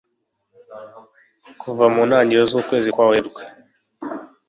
kuva 1.61 1.85
mu 1.93 2.01
ntangiriro 2.07 2.45
z'ukwezi 2.51 2.89
kwa 2.95 3.05
werurwe 3.11 3.41